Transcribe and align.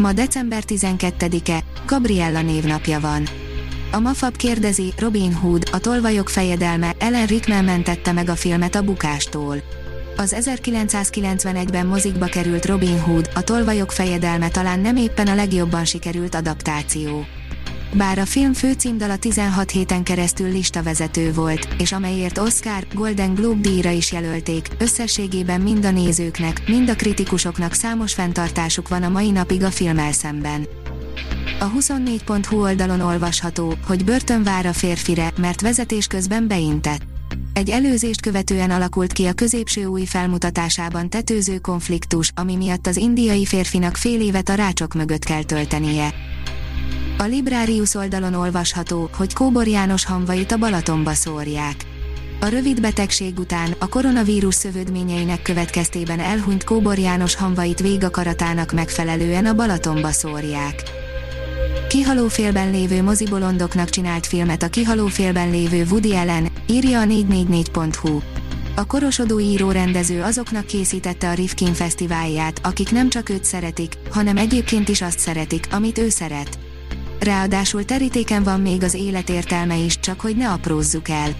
Ma 0.00 0.12
december 0.12 0.62
12-e, 0.66 1.64
Gabriella 1.86 2.42
névnapja 2.42 3.00
van. 3.00 3.28
A 3.92 3.98
Mafab 3.98 4.36
kérdezi, 4.36 4.92
Robin 4.98 5.34
Hood, 5.34 5.68
a 5.72 5.78
tolvajok 5.78 6.28
fejedelme, 6.28 6.94
Ellen 6.98 7.26
Rickman 7.26 7.64
mentette 7.64 8.12
meg 8.12 8.28
a 8.28 8.34
filmet 8.34 8.74
a 8.74 8.82
bukástól. 8.82 9.56
Az 10.16 10.36
1991-ben 10.40 11.86
mozikba 11.86 12.26
került 12.26 12.66
Robin 12.66 13.00
Hood, 13.00 13.30
a 13.34 13.42
tolvajok 13.42 13.92
fejedelme 13.92 14.48
talán 14.48 14.80
nem 14.80 14.96
éppen 14.96 15.26
a 15.26 15.34
legjobban 15.34 15.84
sikerült 15.84 16.34
adaptáció. 16.34 17.26
Bár 17.92 18.18
a 18.18 18.26
film 18.26 18.52
főcímdala 18.52 19.16
16 19.16 19.70
héten 19.70 20.02
keresztül 20.02 20.50
listavezető 20.50 21.32
volt, 21.32 21.68
és 21.78 21.92
amelyért 21.92 22.38
Oscar, 22.38 22.86
Golden 22.94 23.34
Globe 23.34 23.60
díjra 23.60 23.90
is 23.90 24.12
jelölték, 24.12 24.68
összességében 24.78 25.60
mind 25.60 25.84
a 25.84 25.90
nézőknek, 25.90 26.62
mind 26.66 26.88
a 26.88 26.94
kritikusoknak 26.94 27.72
számos 27.72 28.14
fenntartásuk 28.14 28.88
van 28.88 29.02
a 29.02 29.08
mai 29.08 29.30
napig 29.30 29.62
a 29.62 29.70
filmmel 29.70 30.12
szemben. 30.12 30.66
A 31.60 31.70
24.hu 31.70 32.60
oldalon 32.60 33.00
olvasható, 33.00 33.74
hogy 33.86 34.04
börtön 34.04 34.42
vár 34.42 34.66
a 34.66 34.72
férfire, 34.72 35.32
mert 35.36 35.60
vezetés 35.60 36.06
közben 36.06 36.48
beintett. 36.48 37.02
Egy 37.52 37.70
előzést 37.70 38.20
követően 38.20 38.70
alakult 38.70 39.12
ki 39.12 39.26
a 39.26 39.32
középső 39.32 39.84
új 39.84 40.04
felmutatásában 40.04 41.10
tetőző 41.10 41.58
konfliktus, 41.58 42.30
ami 42.34 42.56
miatt 42.56 42.86
az 42.86 42.96
indiai 42.96 43.44
férfinak 43.44 43.96
fél 43.96 44.20
évet 44.20 44.48
a 44.48 44.54
rácsok 44.54 44.94
mögött 44.94 45.24
kell 45.24 45.42
töltenie. 45.42 46.14
A 47.20 47.24
Librarius 47.24 47.94
oldalon 47.94 48.34
olvasható, 48.34 49.10
hogy 49.16 49.32
Kóbor 49.32 49.66
János 49.66 50.04
hamvait 50.04 50.52
a 50.52 50.56
Balatonba 50.56 51.12
szórják. 51.14 51.74
A 52.40 52.46
rövid 52.46 52.80
betegség 52.80 53.38
után 53.38 53.74
a 53.78 53.88
koronavírus 53.88 54.54
szövődményeinek 54.54 55.42
következtében 55.42 56.20
elhunyt 56.20 56.64
Kóbor 56.64 56.98
János 56.98 57.34
hamvait 57.34 57.80
végakaratának 57.80 58.72
megfelelően 58.72 59.46
a 59.46 59.54
Balatonba 59.54 60.10
szórják. 60.10 60.82
Kihalófélben 61.88 62.70
lévő 62.70 63.02
mozibolondoknak 63.02 63.90
csinált 63.90 64.26
filmet 64.26 64.62
a 64.62 64.68
kihalófélben 64.68 65.50
lévő 65.50 65.86
Woody 65.90 66.14
Allen, 66.14 66.48
írja 66.66 67.00
a 67.00 67.04
444.hu. 67.04 68.20
A 68.74 68.86
korosodó 68.86 69.40
író 69.40 69.70
rendező 69.70 70.22
azoknak 70.22 70.66
készítette 70.66 71.28
a 71.28 71.34
Rifkin 71.34 71.72
fesztiválját, 71.72 72.60
akik 72.62 72.90
nem 72.90 73.08
csak 73.08 73.28
őt 73.28 73.44
szeretik, 73.44 73.94
hanem 74.10 74.36
egyébként 74.36 74.88
is 74.88 75.02
azt 75.02 75.18
szeretik, 75.18 75.66
amit 75.70 75.98
ő 75.98 76.08
szeret. 76.08 76.58
Ráadásul 77.20 77.84
terítéken 77.84 78.42
van 78.42 78.60
még 78.60 78.82
az 78.82 78.94
élet 78.94 79.28
értelme 79.28 79.76
is, 79.76 80.00
csak 80.00 80.20
hogy 80.20 80.36
ne 80.36 80.50
aprózzuk 80.50 81.08
el. 81.08 81.30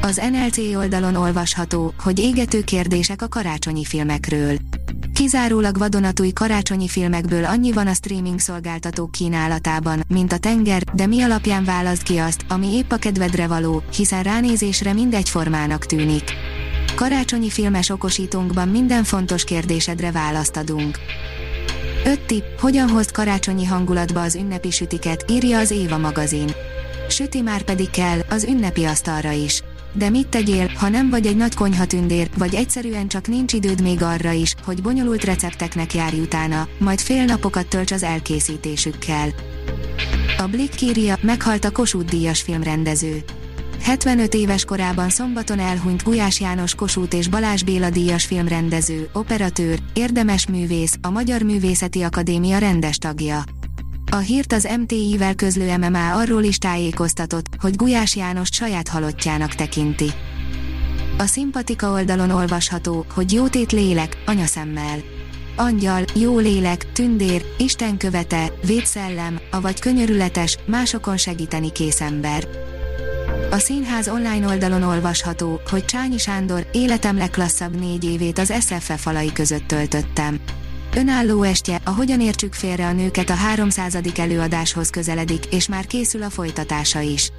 Az 0.00 0.20
NLC 0.30 0.58
oldalon 0.58 1.14
olvasható, 1.14 1.94
hogy 1.98 2.18
égető 2.18 2.62
kérdések 2.62 3.22
a 3.22 3.28
karácsonyi 3.28 3.84
filmekről. 3.84 4.56
Kizárólag 5.14 5.78
vadonatúj 5.78 6.30
karácsonyi 6.30 6.88
filmekből 6.88 7.44
annyi 7.44 7.72
van 7.72 7.86
a 7.86 7.94
streaming 7.94 8.38
szolgáltatók 8.38 9.10
kínálatában, 9.10 10.02
mint 10.08 10.32
a 10.32 10.38
tenger, 10.38 10.82
de 10.82 11.06
mi 11.06 11.22
alapján 11.22 11.64
választ 11.64 12.02
ki 12.02 12.18
azt, 12.18 12.44
ami 12.48 12.66
épp 12.66 12.92
a 12.92 12.96
kedvedre 12.96 13.46
való, 13.46 13.82
hiszen 13.96 14.22
ránézésre 14.22 14.92
mindegyformának 14.92 15.86
tűnik. 15.86 16.24
Karácsonyi 16.94 17.50
filmes 17.50 17.88
okosítónkban 17.88 18.68
minden 18.68 19.04
fontos 19.04 19.44
kérdésedre 19.44 20.10
választ 20.10 20.56
adunk. 20.56 20.98
5 22.04 22.20
tipp, 22.20 22.42
hogyan 22.58 22.88
hozd 22.88 23.10
karácsonyi 23.10 23.64
hangulatba 23.64 24.22
az 24.22 24.34
ünnepi 24.34 24.70
sütiket, 24.70 25.24
írja 25.30 25.58
az 25.58 25.70
Éva 25.70 25.98
magazin. 25.98 26.50
Süti 27.08 27.40
már 27.40 27.62
pedig 27.62 27.90
kell, 27.90 28.18
az 28.30 28.44
ünnepi 28.44 28.84
asztalra 28.84 29.30
is. 29.30 29.62
De 29.92 30.10
mit 30.10 30.28
tegyél, 30.28 30.70
ha 30.76 30.88
nem 30.88 31.10
vagy 31.10 31.26
egy 31.26 31.36
nagy 31.36 31.54
konyhatündér, 31.54 32.28
vagy 32.38 32.54
egyszerűen 32.54 33.08
csak 33.08 33.26
nincs 33.28 33.52
időd 33.52 33.82
még 33.82 34.02
arra 34.02 34.30
is, 34.30 34.54
hogy 34.64 34.82
bonyolult 34.82 35.24
recepteknek 35.24 35.94
járj 35.94 36.20
utána, 36.20 36.68
majd 36.78 37.00
fél 37.00 37.24
napokat 37.24 37.66
tölts 37.66 37.92
az 37.92 38.02
elkészítésükkel. 38.02 39.28
A 40.38 40.46
Blick 40.46 40.80
írja, 40.80 41.16
meghalt 41.20 41.64
a 41.64 41.70
Kossuth 41.70 42.10
Díjas 42.10 42.42
filmrendező. 42.42 43.24
75 43.82 44.34
éves 44.34 44.64
korában 44.64 45.08
szombaton 45.08 45.58
elhunyt 45.58 46.02
Gulyás 46.02 46.40
János 46.40 46.74
Kossuth 46.74 47.16
és 47.16 47.28
Balázs 47.28 47.62
Béla 47.62 47.90
díjas 47.90 48.24
filmrendező, 48.24 49.08
operatőr, 49.12 49.78
érdemes 49.92 50.46
művész, 50.46 50.98
a 51.00 51.10
Magyar 51.10 51.42
Művészeti 51.42 52.02
Akadémia 52.02 52.58
rendes 52.58 52.96
tagja. 52.96 53.42
A 54.10 54.16
hírt 54.16 54.52
az 54.52 54.68
MTI-vel 54.80 55.34
közlő 55.34 55.76
MMA 55.76 56.12
arról 56.12 56.42
is 56.42 56.58
tájékoztatott, 56.58 57.46
hogy 57.60 57.76
Gulyás 57.76 58.16
János 58.16 58.48
saját 58.52 58.88
halottjának 58.88 59.54
tekinti. 59.54 60.10
A 61.18 61.26
szimpatika 61.26 61.90
oldalon 61.90 62.30
olvasható, 62.30 63.06
hogy 63.14 63.32
jótét 63.32 63.72
lélek, 63.72 64.22
anyaszemmel. 64.26 64.98
Angyal, 65.56 66.04
jó 66.14 66.38
lélek, 66.38 66.92
tündér, 66.92 67.44
Isten 67.58 67.96
követe, 67.96 68.52
védszellem, 68.66 69.38
avagy 69.50 69.80
könyörületes, 69.80 70.58
másokon 70.66 71.16
segíteni 71.16 71.72
kész 71.72 72.00
ember. 72.00 72.48
A 73.52 73.58
színház 73.58 74.08
online 74.08 74.46
oldalon 74.46 74.82
olvasható, 74.82 75.60
hogy 75.70 75.84
Csányi 75.84 76.18
Sándor 76.18 76.66
életem 76.72 77.16
legklasszabb 77.16 77.78
négy 77.78 78.04
évét 78.04 78.38
az 78.38 78.52
SFF 78.60 79.00
falai 79.00 79.32
között 79.32 79.66
töltöttem. 79.66 80.40
Önálló 80.96 81.42
estje, 81.42 81.80
a 81.84 81.90
Hogyan 81.90 82.20
értsük 82.20 82.54
félre 82.54 82.86
a 82.86 82.92
nőket 82.92 83.30
a 83.30 83.34
300. 83.34 83.98
előadáshoz 84.16 84.90
közeledik, 84.90 85.46
és 85.46 85.68
már 85.68 85.86
készül 85.86 86.22
a 86.22 86.30
folytatása 86.30 87.00
is. 87.00 87.30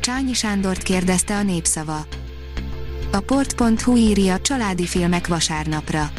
Csányi 0.00 0.32
Sándort 0.32 0.82
kérdezte 0.82 1.36
a 1.36 1.42
népszava. 1.42 2.06
A 3.12 3.20
port.hu 3.20 3.96
írja 3.96 4.40
családi 4.40 4.86
filmek 4.86 5.26
vasárnapra. 5.26 6.10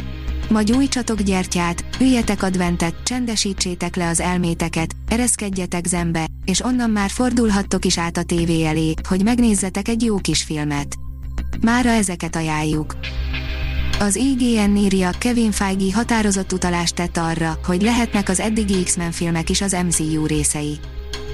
Ma 0.50 0.62
gyújtsatok 0.62 1.22
gyertyát, 1.22 1.85
üljetek 2.00 2.44
adventet, 2.44 2.96
csendesítsétek 3.03 3.96
le 3.96 4.08
az 4.08 4.19
elméteket, 4.19 4.96
ereszkedjetek 5.08 5.85
zembe, 5.85 6.25
és 6.46 6.63
onnan 6.63 6.90
már 6.90 7.09
fordulhattok 7.09 7.85
is 7.85 7.97
át 7.97 8.18
a 8.18 8.24
tévé 8.24 8.66
elé, 8.66 8.94
hogy 9.08 9.24
megnézzetek 9.24 9.88
egy 9.88 10.03
jó 10.03 10.18
kis 10.18 10.44
filmet. 10.44 10.96
Mára 11.62 11.90
ezeket 11.90 12.35
ajánljuk. 12.35 12.96
Az 14.00 14.16
IGN 14.16 14.75
írja, 14.75 15.09
Kevin 15.18 15.52
Feige 15.52 15.94
határozott 15.94 16.53
utalást 16.53 16.96
tett 16.96 17.18
arra, 17.18 17.59
hogy 17.66 17.81
lehetnek 17.81 18.29
az 18.29 18.40
eddigi 18.40 18.84
X-Men 18.84 19.12
filmek 19.12 19.50
is 19.50 19.62
az 19.62 19.78
MCU 19.85 20.25
részei. 20.25 20.79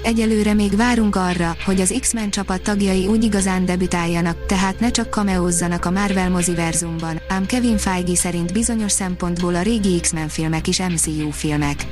Egyelőre 0.04 0.54
még 0.54 0.76
várunk 0.76 1.16
arra, 1.16 1.56
hogy 1.66 1.82
az 1.82 1.96
X-Men 2.00 2.30
csapat 2.30 2.62
tagjai 2.62 3.08
úgy 3.08 3.24
igazán 3.24 3.66
debütáljanak, 3.66 4.46
tehát 4.46 4.80
ne 4.80 4.92
csak 4.92 5.10
kameózzanak 5.10 5.86
a 5.86 5.92
Marvel 5.92 6.30
moziverzumban, 6.30 7.22
ám 7.28 7.46
Kevin 7.46 7.78
Feige 7.78 8.16
szerint 8.16 8.54
bizonyos 8.54 8.92
szempontból 8.92 9.56
a 9.56 9.62
régi 9.62 10.00
X-Men 10.00 10.28
filmek 10.28 10.68
is 10.68 10.80
MCU 10.80 11.30
filmek. 11.30 11.86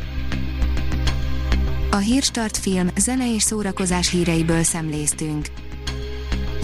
A 1.92 1.98
Hírstart 1.98 2.58
film, 2.58 2.90
zene 2.98 3.34
és 3.34 3.44
szórakozás 3.44 4.10
híreiből 4.10 4.64
szemléztünk. 4.64 5.46